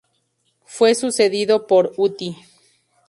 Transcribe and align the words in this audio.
Fue 0.65 0.95
sucedido 0.95 1.67
por 1.67 1.93
Uti. 1.95 2.35